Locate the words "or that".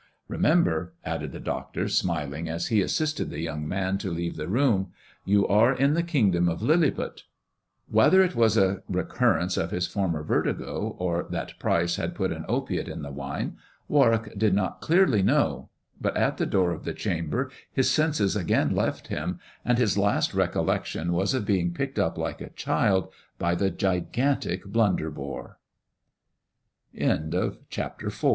10.97-11.53